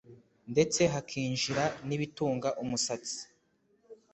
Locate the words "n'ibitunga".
1.87-2.49